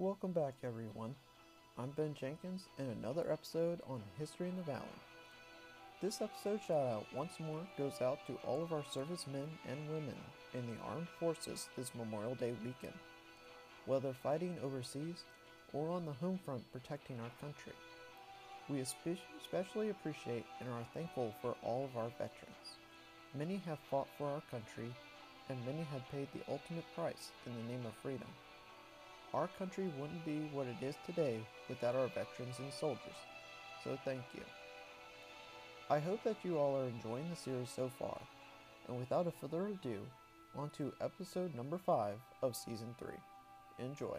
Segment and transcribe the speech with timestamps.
[0.00, 1.14] Welcome back, everyone.
[1.76, 4.80] I'm Ben Jenkins, and another episode on History in the Valley.
[6.00, 10.16] This episode shout out once more goes out to all of our servicemen and women
[10.54, 12.94] in the armed forces this Memorial Day weekend,
[13.84, 15.24] whether fighting overseas
[15.74, 17.74] or on the home front protecting our country.
[18.70, 22.78] We especially appreciate and are thankful for all of our veterans.
[23.34, 24.94] Many have fought for our country,
[25.50, 28.28] and many have paid the ultimate price in the name of freedom.
[29.32, 33.20] Our country wouldn't be what it is today without our veterans and soldiers,
[33.84, 34.42] so thank you.
[35.88, 38.18] I hope that you all are enjoying the series so far,
[38.88, 40.00] and without a further ado,
[40.56, 43.08] on to episode number 5 of season 3.
[43.78, 44.18] Enjoy.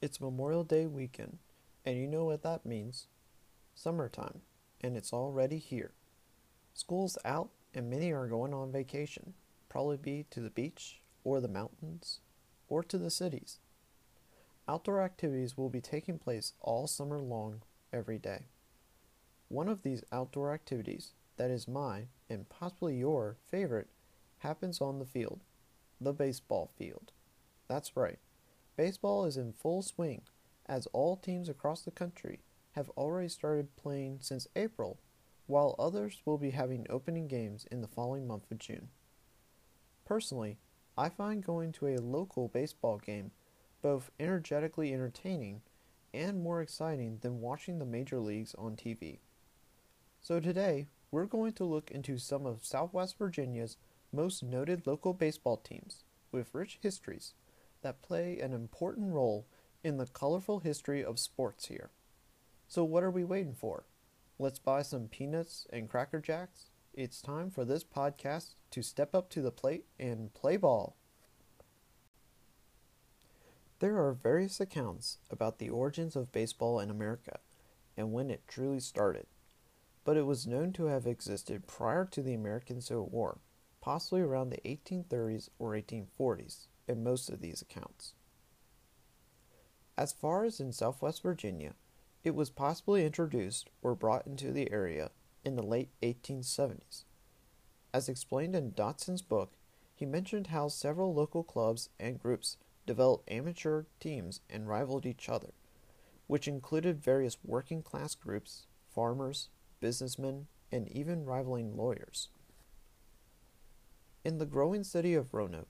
[0.00, 1.38] It's Memorial Day weekend,
[1.84, 3.08] and you know what that means.
[3.74, 4.42] Summertime,
[4.80, 5.90] and it's already here.
[6.72, 9.34] School's out, and many are going on vacation,
[9.68, 12.20] probably be to the beach, or the mountains,
[12.68, 13.58] or to the cities.
[14.68, 18.46] Outdoor activities will be taking place all summer long, every day.
[19.48, 23.88] One of these outdoor activities, that is my, and possibly your, favorite,
[24.38, 25.40] happens on the field,
[26.00, 27.10] the baseball field.
[27.66, 28.20] That's right.
[28.78, 30.22] Baseball is in full swing,
[30.66, 32.38] as all teams across the country
[32.76, 35.00] have already started playing since April,
[35.48, 38.90] while others will be having opening games in the following month of June.
[40.04, 40.58] Personally,
[40.96, 43.32] I find going to a local baseball game
[43.82, 45.62] both energetically entertaining
[46.14, 49.18] and more exciting than watching the major leagues on TV.
[50.20, 53.76] So today, we're going to look into some of Southwest Virginia's
[54.12, 57.34] most noted local baseball teams with rich histories
[57.82, 59.46] that play an important role
[59.84, 61.90] in the colorful history of sports here.
[62.66, 63.84] So, what are we waiting for?
[64.38, 66.70] Let's buy some peanuts and cracker jacks.
[66.92, 70.96] It's time for this podcast to step up to the plate and play ball.
[73.78, 77.38] There are various accounts about the origins of baseball in America
[77.96, 79.26] and when it truly started,
[80.04, 83.38] but it was known to have existed prior to the American Civil War,
[83.80, 88.14] possibly around the 1830s or 1840s in most of these accounts.
[89.96, 91.74] As far as in southwest Virginia,
[92.24, 95.10] it was possibly introduced or brought into the area
[95.44, 97.04] in the late 1870s.
[97.92, 99.52] As explained in Dotson's book,
[99.94, 102.56] he mentioned how several local clubs and groups
[102.86, 105.52] developed amateur teams and rivaled each other,
[106.26, 109.48] which included various working class groups, farmers,
[109.80, 112.28] businessmen, and even rivaling lawyers.
[114.24, 115.68] In the growing city of Roanoke,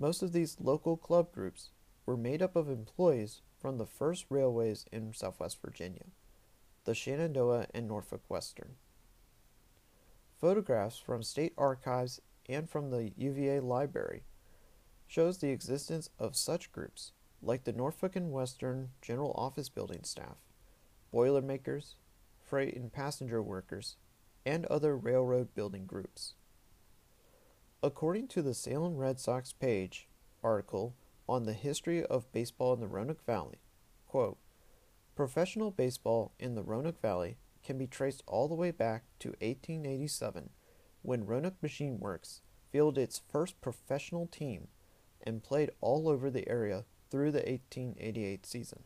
[0.00, 1.68] most of these local club groups
[2.06, 6.06] were made up of employees from the first railways in southwest Virginia,
[6.84, 8.76] the Shenandoah and Norfolk Western.
[10.40, 12.18] Photographs from state archives
[12.48, 14.22] and from the UVA library
[15.06, 17.12] shows the existence of such groups
[17.42, 20.36] like the Norfolk and Western General Office Building staff,
[21.12, 21.96] boilermakers,
[22.42, 23.96] freight and passenger workers,
[24.46, 26.34] and other railroad building groups.
[27.82, 30.06] According to the Salem Red Sox page
[30.44, 30.94] article
[31.26, 33.56] on the history of baseball in the Roanoke Valley,
[34.06, 34.36] quote,
[35.16, 40.50] professional baseball in the Roanoke Valley can be traced all the way back to 1887
[41.00, 44.68] when Roanoke Machine Works fielded its first professional team
[45.22, 48.82] and played all over the area through the 1888 season.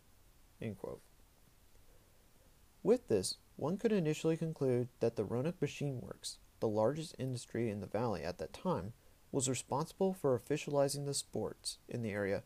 [2.84, 7.82] With this, one could initially conclude that the Roanoke Machine Works the largest industry in
[7.82, 8.94] the valley at that time,
[9.30, 12.42] was responsible for officializing the sports in the area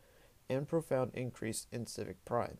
[0.49, 2.57] and profound increase in civic pride.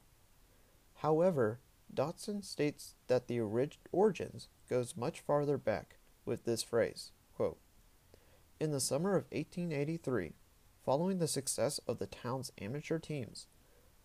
[0.99, 1.59] However,
[1.93, 7.59] Dotson states that the orig- origins goes much farther back with this phrase, quote,
[8.57, 10.35] In the summer of 1883,
[10.85, 13.47] following the success of the town's amateur teams,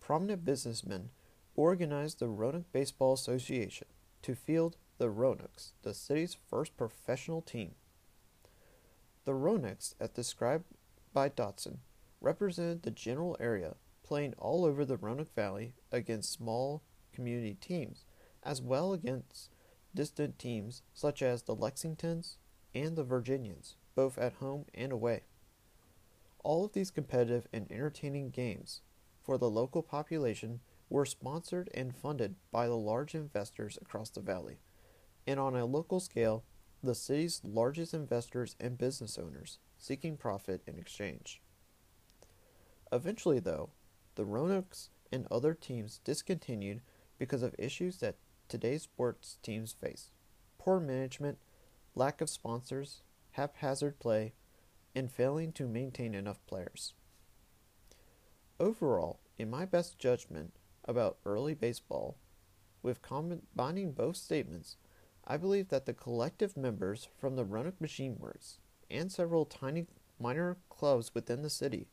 [0.01, 1.11] prominent businessmen
[1.55, 3.87] organized the Roanoke Baseball Association
[4.23, 7.71] to field the Roanocks, the city's first professional team.
[9.25, 10.65] The Roanocks, as described
[11.13, 11.79] by Dotson,
[12.21, 18.05] represented the general area, playing all over the Roanoke Valley against small community teams,
[18.43, 19.49] as well against
[19.93, 22.37] distant teams such as the Lexingtons
[22.73, 25.23] and the Virginians, both at home and away.
[26.43, 28.81] All of these competitive and entertaining games
[29.23, 34.59] for the local population were sponsored and funded by the large investors across the valley
[35.27, 36.43] and on a local scale,
[36.83, 41.41] the city's largest investors and business owners seeking profit in exchange.
[42.91, 43.69] Eventually, though,
[44.15, 46.81] the Roanokes and other teams discontinued
[47.17, 48.15] because of issues that
[48.47, 50.11] today's sports teams face
[50.57, 51.37] poor management,
[51.93, 53.01] lack of sponsors,
[53.31, 54.33] haphazard play,
[54.95, 56.93] and failing to maintain enough players.
[58.59, 60.53] Overall, in my best judgment
[60.85, 62.17] about early baseball,
[62.81, 64.77] with combining both statements,
[65.27, 68.59] I believe that the collective members from the Roanoke Machine Works
[68.91, 69.87] and several tiny
[70.19, 71.87] minor clubs within the city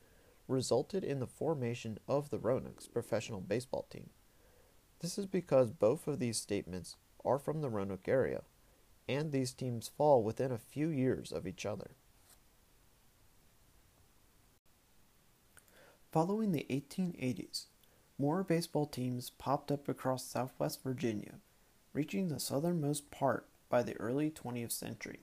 [0.49, 4.11] resulted in the formation of the Roanoke's professional baseball team.
[5.00, 8.43] This is because both of these statements are from the Roanoke area,
[9.08, 11.93] and these teams fall within a few years of each other.
[16.12, 17.67] Following the 1880s,
[18.19, 21.37] more baseball teams popped up across southwest Virginia,
[21.93, 25.21] reaching the southernmost part by the early 20th century.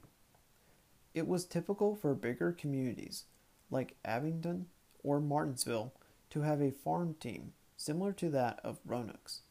[1.13, 3.25] It was typical for bigger communities
[3.71, 4.68] like Abingdon
[5.04, 5.94] or Martinsville
[6.30, 9.42] to have a farm team similar to that of Roanoke's,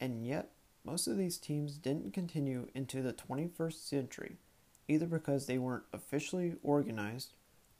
[0.00, 0.50] and yet
[0.84, 4.36] most of these teams didn't continue into the 21st century
[4.90, 7.34] either because they weren't officially organized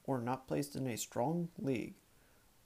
[0.04, 1.94] or not placed in a strong league,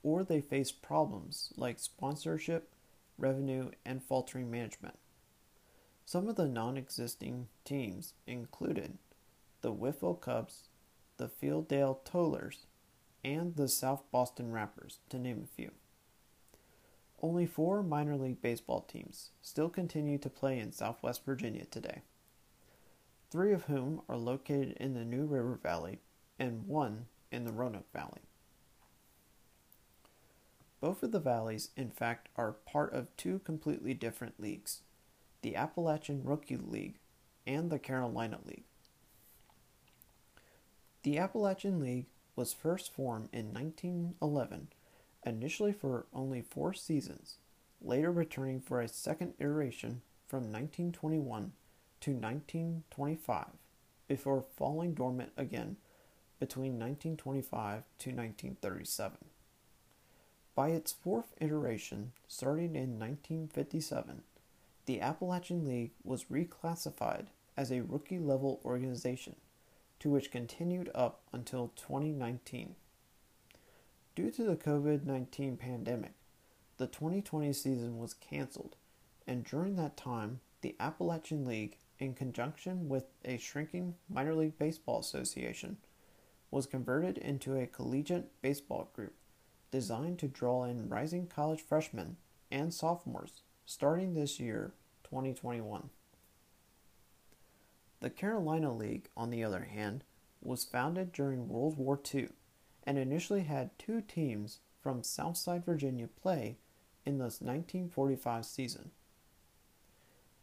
[0.03, 2.75] or they faced problems like sponsorship,
[3.17, 4.99] revenue, and faltering management.
[6.07, 8.99] Some of the non existing teams included
[9.63, 10.69] the Wytheville Cubs,
[11.17, 12.67] the Fieldale Towlers,
[13.25, 15.71] and the South Boston Rappers, to name a few.
[17.23, 22.03] Only four minor league baseball teams still continue to play in Southwest Virginia today,
[23.31, 26.01] three of whom are located in the New River Valley
[26.39, 28.21] and one in the Roanoke Valley.
[30.83, 34.83] Both of the valleys, in fact, are part of two completely different leagues
[35.45, 36.95] the Appalachian Rookie League
[37.47, 38.65] and the Carolina League.
[41.03, 44.69] The Appalachian League was first formed in 1911,
[45.27, 47.37] initially for only four seasons,
[47.83, 51.53] later returning for a second iteration from 1921
[52.01, 53.45] to 1925,
[54.09, 55.77] before falling dormant again
[56.41, 59.19] between 1925 to 1937.
[60.55, 64.23] By its fourth iteration, starting in 1957,
[64.87, 67.27] the Appalachian League was reclassified
[67.57, 69.37] as a rookie level organization
[70.01, 72.75] to which continued up until 2019.
[74.15, 76.13] Due to the COVID 19 pandemic,
[76.77, 78.77] the 2020 season was canceled,
[79.27, 84.99] and during that time, the Appalachian League, in conjunction with a shrinking Minor League Baseball
[84.99, 85.79] Association,
[86.51, 89.15] was converted into a collegiate baseball group
[89.71, 92.17] designed to draw in rising college freshmen
[92.51, 94.73] and sophomores starting this year,
[95.05, 95.91] 2021.
[98.01, 100.05] The Carolina League, on the other hand,
[100.43, 102.29] was founded during World War II
[102.87, 106.59] and initially had two teams from Southside Virginia play
[107.07, 108.91] in the 1945 season.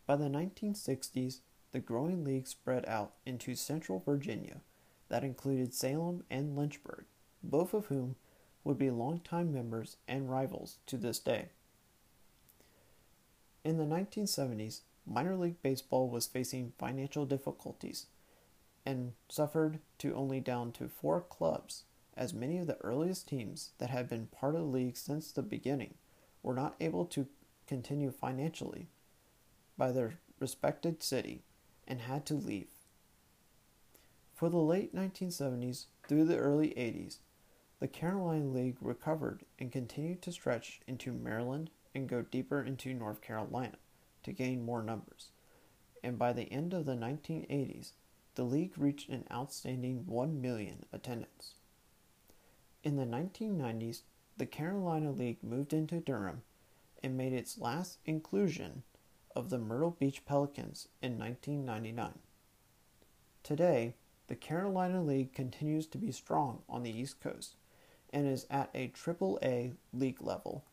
[0.08, 1.42] By the 1960s,
[1.72, 4.62] the growing league spread out into central Virginia
[5.10, 7.06] that included Salem and Lynchburg,
[7.44, 8.16] both of whom
[8.64, 11.50] would be longtime members and rivals to this day.
[13.64, 18.08] In the 1970s, minor league baseball was facing financial difficulties
[18.86, 21.84] and suffered to only down to four clubs,
[22.18, 25.44] as many of the earliest teams that had been part of the league since the
[25.44, 25.94] beginning
[26.42, 27.28] were not able to
[27.68, 28.88] continue financially
[29.78, 31.44] by their respected city
[31.88, 32.68] and had to leave.
[34.34, 37.20] For the late 1970s through the early 80s,
[37.80, 43.22] the Carolina League recovered and continued to stretch into Maryland and go deeper into North
[43.22, 43.78] Carolina
[44.24, 45.32] to gain more numbers.
[46.04, 47.92] And by the end of the 1980s,
[48.36, 51.56] the league reached an outstanding 1 million attendance.
[52.84, 54.02] In the 1990s,
[54.38, 56.42] the Carolina League moved into Durham
[57.04, 58.84] and made its last inclusion
[59.36, 62.20] of the Myrtle Beach Pelicans in 1999.
[63.44, 63.96] Today,
[64.28, 67.56] the Carolina League continues to be strong on the East Coast
[68.12, 70.64] and is at a AAA league level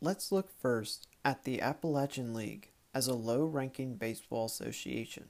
[0.00, 5.24] Let's look first at the Appalachian League as a low ranking baseball association.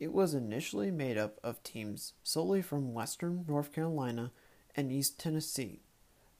[0.00, 4.32] It was initially made up of teams solely from western North Carolina
[4.74, 5.82] and East Tennessee,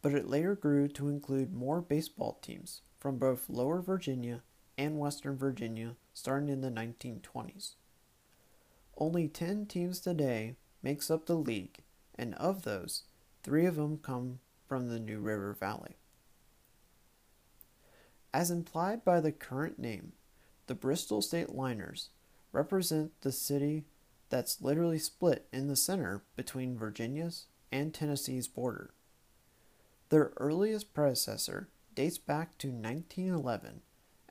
[0.00, 4.40] but it later grew to include more baseball teams from both Lower Virginia
[4.78, 7.75] and Western Virginia starting in the 1920s.
[8.96, 11.80] Only 10 teams today makes up the league,
[12.14, 13.02] and of those,
[13.42, 15.96] 3 of them come from the New River Valley.
[18.34, 20.10] As implied by the current name,
[20.66, 22.08] the Bristol State Liners
[22.50, 23.84] represent the city
[24.28, 28.92] that's literally split in the center between Virginia's and Tennessee's border.
[30.08, 33.82] Their earliest predecessor dates back to 1911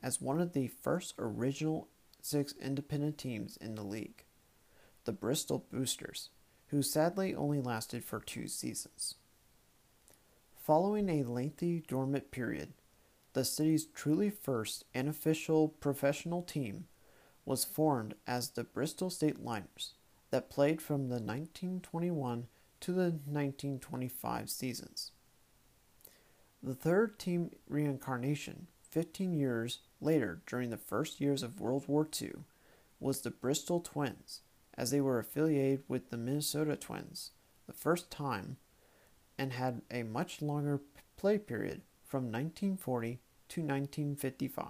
[0.02, 1.88] as one of the first original
[2.22, 4.26] six independent teams in the league,
[5.06, 6.28] the Bristol Boosters,
[6.68, 9.16] who sadly only lasted for two seasons.
[10.58, 12.74] Following a lengthy dormant period,
[13.34, 16.86] the city's truly first and official professional team
[17.46, 19.96] was formed as the Bristol State Liners
[20.30, 22.48] that played from the 1921
[22.80, 25.12] to the 1925 seasons.
[26.62, 32.32] The third team reincarnation, 15 years later during the first years of World War II,
[33.00, 34.42] was the Bristol Twins,
[34.76, 37.32] as they were affiliated with the Minnesota Twins
[37.68, 38.58] the first time
[39.38, 40.82] and had a much longer
[41.18, 41.82] play period
[42.14, 44.66] from 1940 to 1955.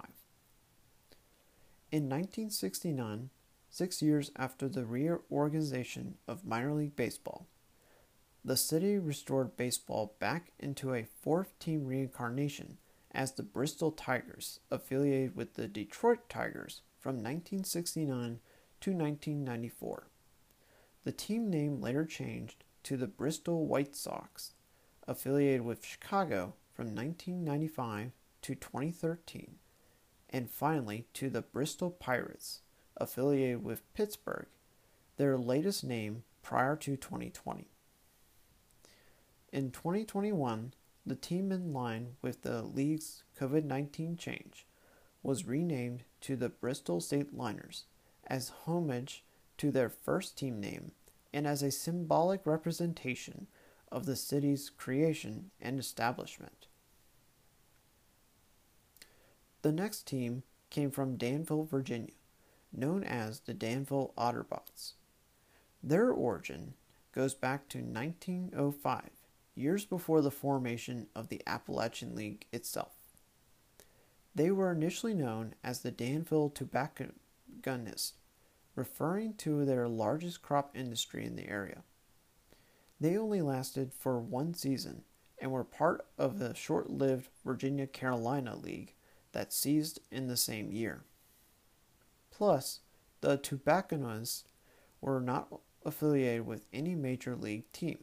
[1.92, 3.28] In 1969,
[3.68, 7.46] six years after the reorganization of minor league baseball,
[8.42, 12.78] the city restored baseball back into a fourth team reincarnation
[13.12, 18.40] as the Bristol Tigers, affiliated with the Detroit Tigers from 1969
[18.80, 20.06] to 1994.
[21.04, 24.54] The team name later changed to the Bristol White Sox,
[25.06, 28.10] affiliated with Chicago from 1995
[28.42, 29.54] to 2013,
[30.30, 32.60] and finally to the Bristol Pirates,
[32.96, 34.46] affiliated with Pittsburgh,
[35.16, 37.68] their latest name prior to 2020.
[39.52, 40.74] In 2021,
[41.06, 44.66] the team in line with the league's COVID 19 change
[45.22, 47.84] was renamed to the Bristol State Liners
[48.26, 49.22] as homage
[49.58, 50.90] to their first team name
[51.32, 53.46] and as a symbolic representation
[53.94, 56.66] of the city's creation and establishment.
[59.62, 62.12] The next team came from Danville, Virginia,
[62.72, 64.94] known as the Danville Otterbots.
[65.82, 66.74] Their origin
[67.12, 69.10] goes back to 1905
[69.54, 72.92] years before the formation of the Appalachian League itself.
[74.34, 78.14] They were initially known as the Danville Tobacconists,
[78.74, 81.84] referring to their largest crop industry in the area.
[83.00, 85.02] They only lasted for one season
[85.38, 88.94] and were part of the short lived Virginia Carolina League
[89.32, 91.04] that ceased in the same year.
[92.30, 92.80] Plus,
[93.20, 94.44] the Tobacconists
[95.00, 97.98] were not affiliated with any major league team,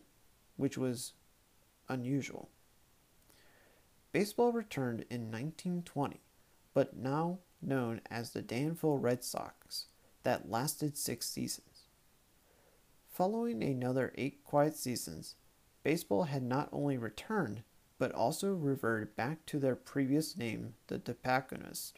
[0.58, 1.14] which was
[1.90, 2.50] unusual.
[4.12, 6.20] Baseball returned in 1920,
[6.74, 9.88] but now known as the Danville Red Sox,
[10.24, 11.71] that lasted six seasons.
[13.12, 15.36] Following another eight quiet seasons,
[15.84, 17.64] baseball had not only returned,
[17.98, 21.94] but also reverted back to their previous name, the Tobacconists.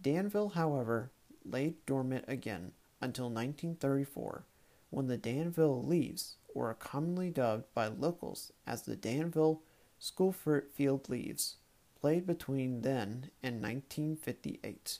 [0.00, 1.10] Danville, however,
[1.44, 2.72] lay dormant again
[3.02, 4.46] until 1934,
[4.88, 9.62] when the Danville Leaves or commonly dubbed by locals as the Danville
[9.98, 11.56] Schoolfield Leaves,
[12.00, 14.98] played between then and 1958.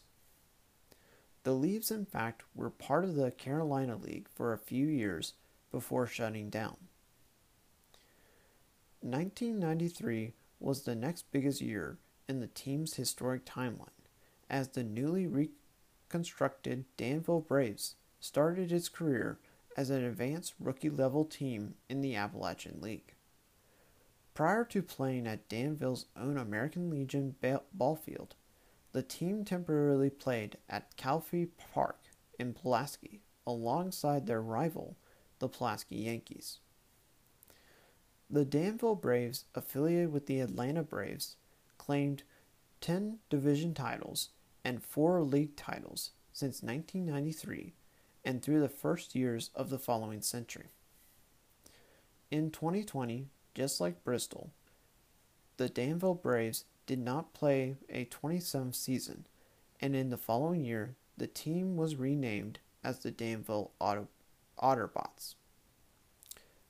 [1.48, 5.32] The Leaves, in fact, were part of the Carolina League for a few years
[5.72, 6.76] before shutting down.
[9.00, 11.96] 1993 was the next biggest year
[12.28, 14.04] in the team's historic timeline,
[14.50, 19.38] as the newly reconstructed Danville Braves started its career
[19.74, 23.14] as an advanced rookie level team in the Appalachian League.
[24.34, 27.36] Prior to playing at Danville's own American Legion
[27.72, 28.34] ball field,
[28.92, 31.98] the team temporarily played at Calfee Park
[32.38, 34.96] in Pulaski alongside their rival,
[35.38, 36.58] the Pulaski Yankees.
[38.30, 41.36] The Danville Braves, affiliated with the Atlanta Braves,
[41.78, 42.22] claimed
[42.80, 44.30] 10 division titles
[44.64, 47.72] and 4 league titles since 1993
[48.24, 50.68] and through the first years of the following century.
[52.30, 54.50] In 2020, just like Bristol,
[55.56, 59.26] the Danville Braves did not play a 27th season,
[59.78, 64.08] and in the following year, the team was renamed as the Danville Otter-
[64.58, 65.34] Otterbots.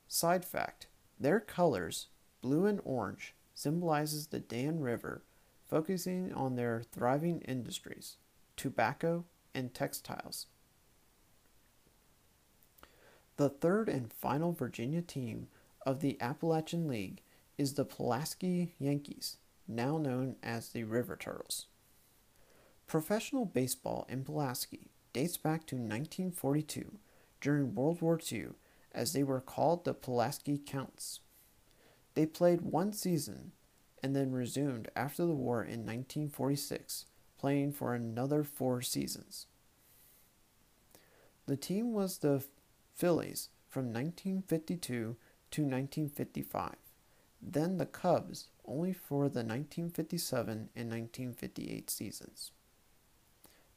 [0.09, 2.07] Side fact their colors,
[2.41, 5.23] blue and orange, symbolizes the Dan River,
[5.69, 8.17] focusing on their thriving industries,
[8.57, 9.23] tobacco
[9.55, 10.47] and textiles.
[13.37, 15.47] The third and final Virginia team
[15.85, 17.21] of the Appalachian League
[17.57, 19.37] is the Pulaski Yankees,
[19.69, 21.67] now known as the River Turtles.
[22.87, 26.97] Professional baseball in Pulaski dates back to 1942
[27.39, 28.47] during World War II
[28.91, 31.19] as they were called the Pulaski Counts.
[32.15, 33.51] They played one season
[34.01, 37.05] and then resumed after the war in 1946,
[37.37, 39.45] playing for another four seasons.
[41.45, 42.43] The team was the
[42.95, 45.15] Phillies from 1952
[45.51, 46.75] to 1955,
[47.41, 52.51] then the Cubs only for the 1957 and 1958 seasons.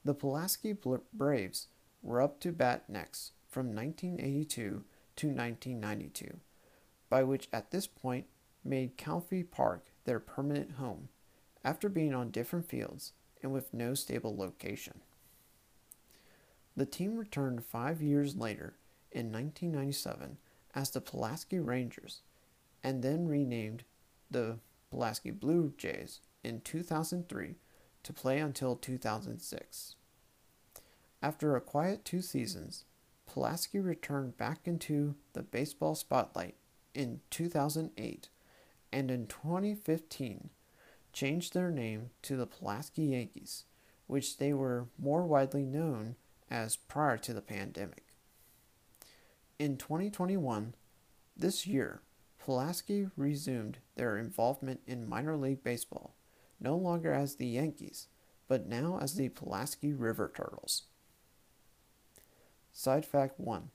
[0.04, 0.74] The Pulaski
[1.12, 1.68] Braves
[2.02, 4.84] were up to bat next from 1982
[5.16, 6.38] to 1992,
[7.08, 8.26] by which at this point
[8.64, 11.08] made Calfee Park their permanent home
[11.64, 15.00] after being on different fields and with no stable location.
[16.76, 18.74] The team returned five years later
[19.10, 20.38] in 1997
[20.74, 22.22] as the Pulaski Rangers
[22.82, 23.84] and then renamed
[24.30, 24.58] the
[24.92, 27.54] Pulaski Blue Jays in 2003
[28.02, 29.94] to play until 2006.
[31.22, 32.84] After a quiet two seasons,
[33.26, 36.56] Pulaski returned back into the baseball spotlight
[36.94, 38.28] in 2008
[38.92, 40.50] and in 2015
[41.14, 43.64] changed their name to the Pulaski Yankees,
[44.06, 46.16] which they were more widely known
[46.50, 48.04] as prior to the pandemic.
[49.58, 50.74] In 2021,
[51.34, 52.02] this year,
[52.44, 56.16] Pulaski resumed their involvement in minor league baseball,
[56.58, 58.08] no longer as the Yankees,
[58.48, 60.82] but now as the Pulaski River Turtles.
[62.72, 63.70] Side fact 1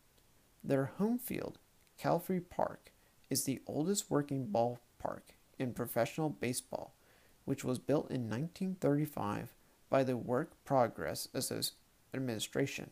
[0.66, 1.60] Their home field,
[1.98, 2.92] Calfee Park,
[3.30, 5.22] is the oldest working ballpark
[5.58, 6.94] in professional baseball,
[7.46, 9.54] which was built in 1935
[9.90, 11.30] by the Work Progress
[12.14, 12.90] Administration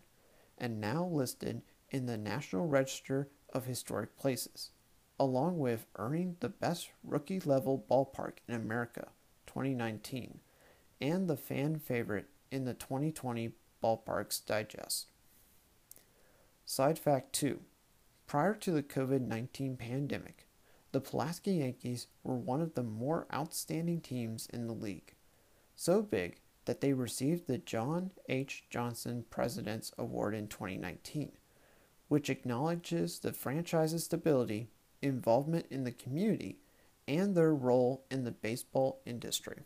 [0.57, 4.71] and now listed in the National Register of Historic Places,
[5.19, 9.07] along with earning the Best Rookie Level Ballpark in America
[9.47, 10.39] 2019
[10.99, 13.53] and the fan favorite in the 2020
[13.83, 15.07] Ballparks Digest.
[16.65, 17.59] Side fact 2
[18.27, 20.47] Prior to the COVID 19 pandemic,
[20.91, 25.13] the Pulaski Yankees were one of the more outstanding teams in the league.
[25.75, 28.63] So big that they received the John H.
[28.69, 31.33] Johnson President's Award in 2019,
[32.07, 34.69] which acknowledges the franchise's stability,
[35.01, 36.57] involvement in the community,
[37.07, 39.63] and their role in the baseball industry.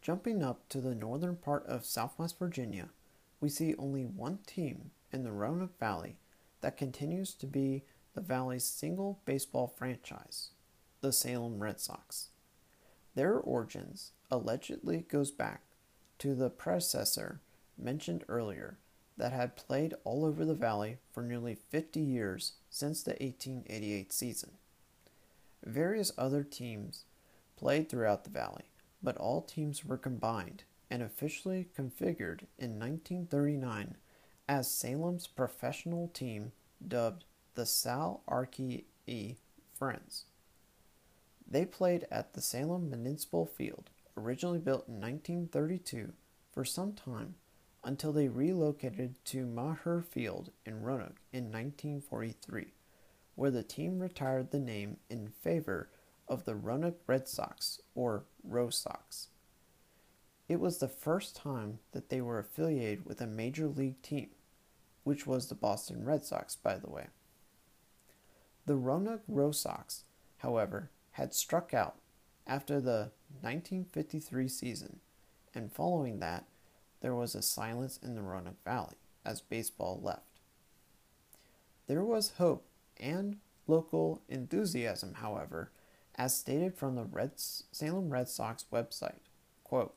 [0.00, 2.90] Jumping up to the northern part of southwest Virginia,
[3.40, 6.16] we see only one team in the Roanoke Valley
[6.60, 7.82] that continues to be
[8.14, 10.50] the Valley's single baseball franchise,
[11.00, 12.28] the Salem Red Sox.
[13.14, 15.62] Their origins allegedly goes back
[16.18, 17.40] to the predecessor
[17.76, 18.78] mentioned earlier
[19.16, 24.50] that had played all over the valley for nearly 50 years since the 1888 season.
[25.64, 27.04] Various other teams
[27.56, 28.64] played throughout the valley,
[29.02, 33.96] but all teams were combined and officially configured in 1939
[34.48, 36.52] as Salem's professional team
[36.86, 37.24] dubbed
[37.54, 38.84] the Sal Archie
[39.78, 40.24] Friends.
[41.48, 46.12] They played at the Salem Municipal Field, originally built in 1932,
[46.52, 47.34] for some time
[47.84, 52.72] until they relocated to Maher Field in Roanoke in 1943,
[53.34, 55.90] where the team retired the name in favor
[56.26, 59.28] of the Roanoke Red Sox or Roe Sox.
[60.48, 64.30] It was the first time that they were affiliated with a major league team,
[65.02, 67.08] which was the Boston Red Sox, by the way.
[68.66, 70.04] The Roanoke Roe Sox,
[70.38, 71.96] however, had struck out
[72.46, 75.00] after the 1953 season,
[75.54, 76.44] and following that,
[77.04, 80.40] there was a silence in the Roanoke Valley as baseball left.
[81.86, 82.64] There was hope
[82.98, 85.70] and local enthusiasm, however,
[86.14, 89.18] as stated from the Salem Red Sox website.
[89.64, 89.92] Quote,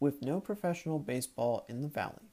[0.00, 2.30] with no professional baseball in the Valley,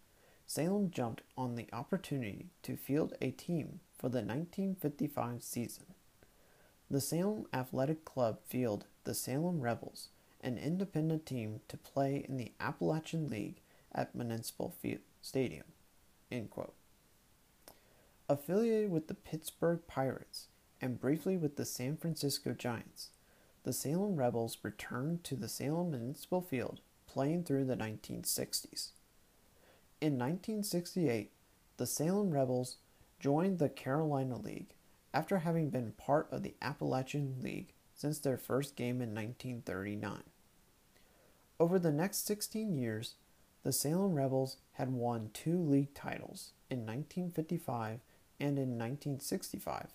[0.47, 5.87] Salem jumped on the opportunity to field a team for the 1955 season.
[6.89, 10.07] The Salem Athletic Club fielded the Salem Rebels,
[10.45, 13.61] an independent team to play in the Appalachian League
[13.93, 15.65] at Municipal Field Stadium.
[18.29, 20.47] Affiliated with the Pittsburgh Pirates
[20.79, 23.09] and briefly with the San Francisco Giants,
[23.63, 28.91] the Salem Rebels returned to the Salem Municipal Field playing through the 1960s.
[29.99, 31.31] In 1968,
[31.77, 32.77] the Salem Rebels
[33.19, 34.75] joined the Carolina League
[35.11, 40.21] after having been part of the Appalachian League since their first game in 1939.
[41.59, 43.15] Over the next 16 years,
[43.63, 48.01] the Salem Rebels had won two league titles in 1955
[48.39, 49.93] and in 1965,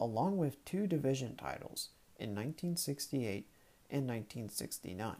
[0.00, 3.46] along with two division titles in 1968
[3.90, 5.16] and 1969.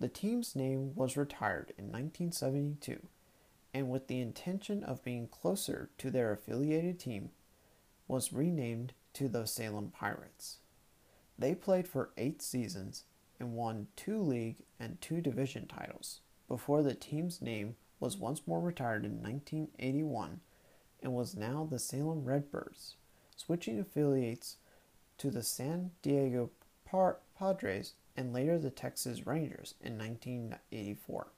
[0.00, 3.06] The team's name was retired in 1972,
[3.74, 7.30] and with the intention of being closer to their affiliated team,
[8.06, 10.58] was renamed to the Salem Pirates.
[11.38, 13.04] They played for eight seasons
[13.40, 18.60] and won two league and two division titles before the team's name was once more
[18.60, 20.40] retired in 1981
[21.02, 22.94] and was now the Salem Redbirds,
[23.36, 24.56] switching affiliates
[25.18, 26.50] to the San Diego
[27.38, 31.28] Padres and later the Texas Rangers in 1984.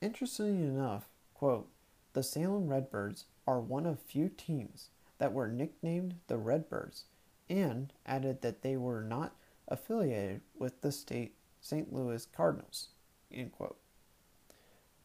[0.00, 1.68] Interestingly enough, quote,
[2.12, 7.04] the Salem Redbirds are one of few teams that were nicknamed the Redbirds
[7.48, 9.34] and added that they were not
[9.70, 11.92] affiliated with the state St.
[11.92, 12.88] Louis Cardinals.
[13.32, 13.78] End quote.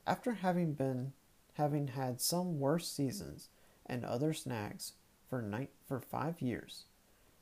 [0.08, 1.14] After having been
[1.54, 3.50] having had some worse seasons
[3.86, 4.94] and other snags
[5.30, 5.44] for
[5.88, 6.86] for five years,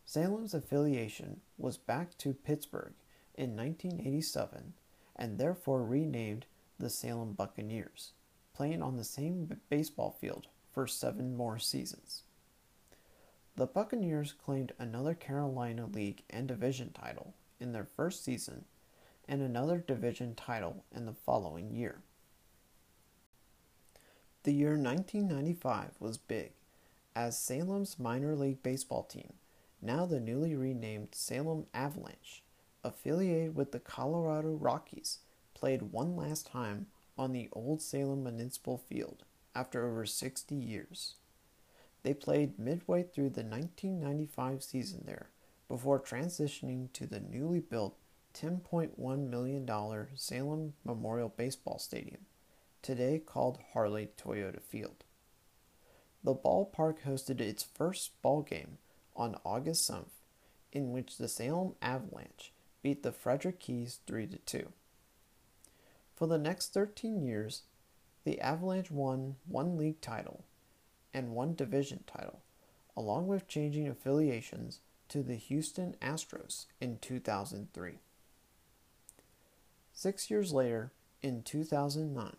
[0.05, 2.93] Salem's affiliation was back to Pittsburgh
[3.35, 4.73] in 1987
[5.15, 6.45] and therefore renamed
[6.79, 8.13] the Salem Buccaneers,
[8.53, 12.23] playing on the same baseball field for seven more seasons.
[13.55, 18.65] The Buccaneers claimed another Carolina League and Division title in their first season
[19.27, 22.01] and another division title in the following year.
[24.41, 26.53] The year 1995 was big,
[27.15, 29.33] as Salem's minor league baseball team,
[29.81, 32.41] now the newly renamed Salem Avalanche,
[32.83, 35.19] affiliated with the Colorado Rockies,
[35.53, 36.87] played one last time
[37.17, 41.15] on the old Salem Municipal Field after over 60 years.
[42.03, 45.29] They played midway through the 1995 season there
[45.69, 47.97] before transitioning to the newly built
[48.33, 52.25] $10.1 million Salem Memorial Baseball Stadium,
[52.81, 55.05] today called Haley Toyota Field.
[56.23, 58.77] The ballpark hosted its first ball game
[59.15, 60.21] on August 7th,
[60.71, 64.71] in which the Salem Avalanche beat the Frederick Keys 3 2.
[66.15, 67.63] For the next 13 years,
[68.23, 70.43] the Avalanche won one league title
[71.13, 72.41] and one division title,
[72.95, 77.99] along with changing affiliations to the Houston Astros in 2003.
[79.93, 82.35] Six years later, in 2009,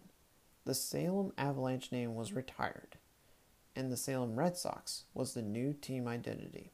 [0.64, 2.96] the Salem Avalanche name was retired,
[3.76, 6.72] and the Salem Red Sox was the new team identity.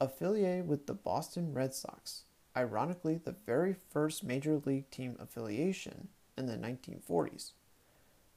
[0.00, 2.24] Affiliated with the Boston Red Sox,
[2.56, 7.52] ironically the very first major league team affiliation in the 1940s,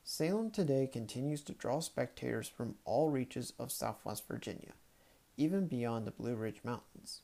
[0.10, 4.72] Salem today continues to draw spectators from all reaches of southwest Virginia,
[5.36, 7.24] even beyond the Blue Ridge Mountains.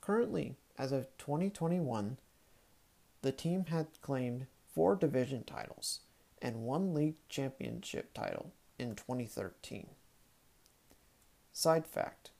[0.00, 2.16] Currently, as of 2021,
[3.22, 6.00] the team had claimed four division titles
[6.42, 9.86] and one league championship title in 2013.
[11.52, 12.32] Side fact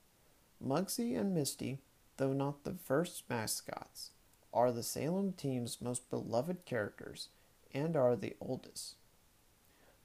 [0.60, 1.78] Muggsy and Misty,
[2.16, 4.10] though not the first mascots,
[4.52, 7.28] are the Salem team's most beloved characters
[7.76, 8.94] and are the oldest.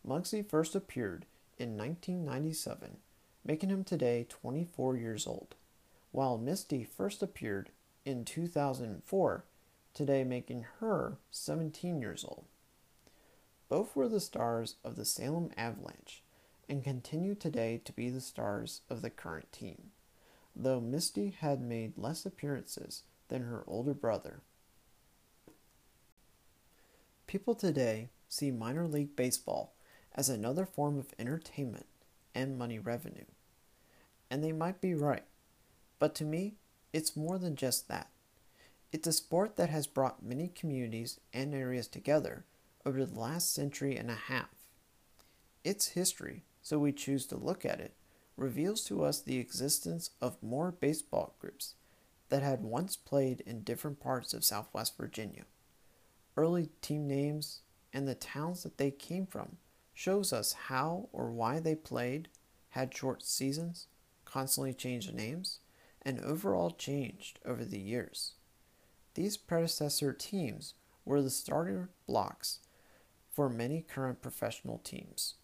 [0.06, 1.26] Muggsy first appeared
[1.58, 2.98] in 1997,
[3.46, 5.56] making him today 24 years old,
[6.12, 7.70] while Misty first appeared
[8.04, 9.46] in 2004
[9.94, 12.46] today making her 17 years old.
[13.70, 16.24] Both were the stars of the Salem Avalanche
[16.68, 19.92] and continue today to be the stars of the current team,
[20.54, 24.42] though Misty had made less appearances than her older brother.
[27.32, 29.74] People today see minor league baseball
[30.13, 31.86] as another form of entertainment
[32.36, 33.24] and money revenue.
[34.30, 35.24] And they might be right,
[35.98, 36.56] but to me,
[36.91, 38.10] it's more than just that.
[38.91, 42.44] It's a sport that has brought many communities and areas together
[42.86, 44.50] over the last century and a half.
[45.63, 47.94] Its history, so we choose to look at it,
[48.36, 51.76] reveals to us the existence of more baseball groups
[52.28, 55.44] that had once played in different parts of southwest Virginia.
[56.38, 57.62] Early team names
[57.94, 59.58] and the towns that they came from
[59.94, 62.30] shows us how or why they played,
[62.70, 63.88] had short seasons,
[64.24, 65.60] constantly changed names,
[66.02, 68.36] and overall changed over the years.
[69.13, 72.60] These predecessor teams were the starter blocks
[73.30, 75.36] for many current professional teams.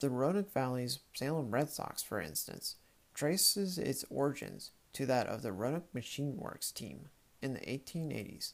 [0.00, 2.76] The Roanoke Valley's Salem Red Sox, for instance,
[3.14, 7.08] traces its origins to that of the Roanoke Machine Works team
[7.42, 8.52] in the 1880s,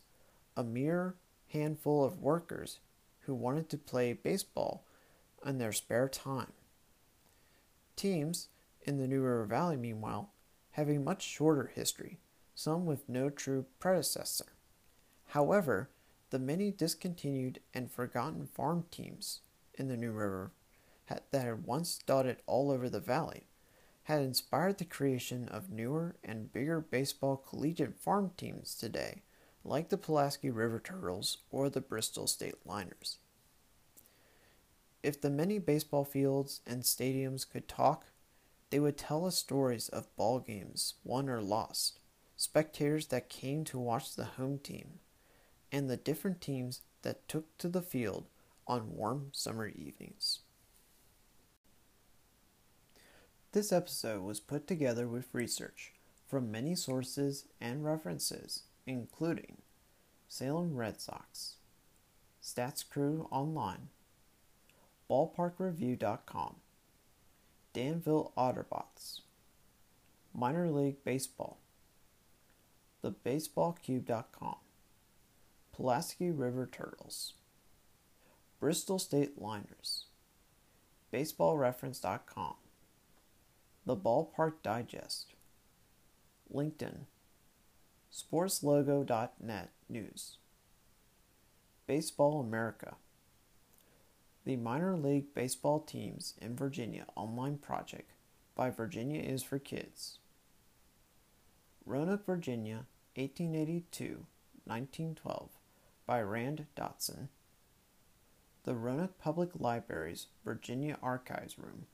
[0.56, 1.16] a mere
[1.52, 2.80] handful of workers
[3.20, 4.84] who wanted to play baseball
[5.44, 6.52] in their spare time.
[7.96, 8.48] Teams
[8.82, 10.32] in the New River Valley, meanwhile,
[10.72, 12.18] have a much shorter history
[12.54, 14.52] some with no true predecessor.
[15.28, 15.88] However,
[16.28, 19.40] the many discontinued and forgotten farm teams
[19.74, 20.52] in the New River
[21.08, 23.46] that had once dotted all over the valley
[24.04, 29.22] had inspired the creation of newer and bigger baseball collegiate farm teams today,
[29.64, 33.18] like the Pulaski River Turtles or the Bristol State Liners.
[35.02, 38.06] If the many baseball fields and stadiums could talk,
[38.70, 42.00] they would tell us stories of ball games won or lost,
[42.36, 45.00] spectators that came to watch the home team,
[45.72, 48.26] and the different teams that took to the field
[48.66, 50.40] on warm summer evenings.
[53.52, 55.92] This episode was put together with research
[56.28, 59.58] from many sources and references, including
[60.26, 61.54] Salem Red Sox,
[62.42, 63.88] Stats Crew Online,
[65.08, 66.56] BallparkReview.com,
[67.72, 69.20] Danville Otterbots,
[70.34, 71.58] Minor League Baseball,
[73.04, 74.56] TheBaseballCube.com,
[75.72, 77.34] Pulaski River Turtles,
[78.58, 80.06] Bristol State Liners,
[81.12, 82.54] BaseballReference.com,
[83.86, 85.34] The Ballpark Digest,
[86.52, 87.06] LinkedIn,
[88.12, 90.38] SportsLogo.net News,
[91.86, 92.96] Baseball America,
[94.44, 98.10] the Minor League Baseball Teams in Virginia online project
[98.56, 100.18] by Virginia is for Kids.
[101.86, 104.26] Roanoke, Virginia, 1882
[104.64, 105.50] 1912
[106.04, 107.28] by Rand Dotson.
[108.64, 111.86] The Roanoke Public Library's Virginia Archives Room.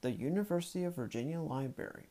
[0.00, 2.08] The University of Virginia Library.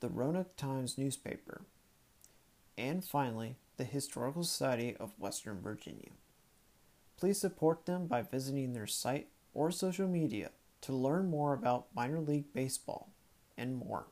[0.00, 1.62] The Roanoke Times newspaper.
[2.76, 6.10] And finally, the Historical Society of Western Virginia.
[7.16, 10.50] Please support them by visiting their site or social media
[10.82, 13.10] to learn more about minor league baseball
[13.56, 14.06] and more.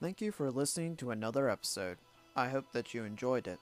[0.00, 1.98] Thank you for listening to another episode.
[2.36, 3.58] I hope that you enjoyed it.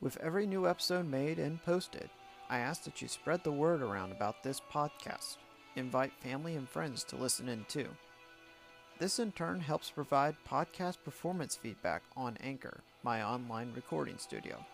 [0.00, 2.08] With every new episode made and posted,
[2.48, 5.38] I ask that you spread the word around about this podcast.
[5.76, 7.88] Invite family and friends to listen in too.
[8.98, 14.64] This in turn helps provide podcast performance feedback on Anchor, my online recording studio.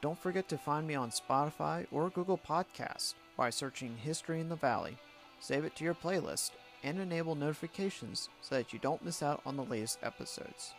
[0.00, 4.56] Don't forget to find me on Spotify or Google Podcasts by searching History in the
[4.56, 4.96] Valley.
[5.40, 6.52] Save it to your playlist
[6.82, 10.72] and enable notifications so that you don't miss out on the latest episodes.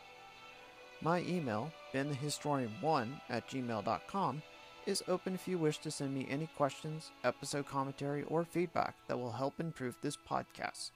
[1.01, 4.41] My email, benthehistorian1 at gmail.com,
[4.85, 9.17] is open if you wish to send me any questions, episode commentary, or feedback that
[9.17, 10.91] will help improve this podcast.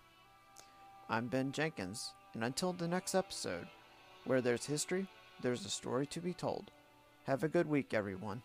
[1.10, 3.68] I'm Ben Jenkins, and until the next episode,
[4.26, 5.08] where there's history,
[5.42, 6.72] there's a story to be told.
[7.26, 8.42] Have a good week, everyone.